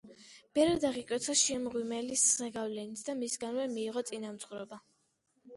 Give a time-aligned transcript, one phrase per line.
[0.59, 4.85] ბერად აღიკვეცა შიო მღვიმელის ზეგავლენით და მისგანვე მიიღო წინამძღვრობა.